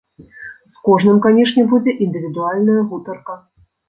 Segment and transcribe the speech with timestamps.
[0.77, 3.37] З кожным, канешне, будзе індывідуальная гутарка.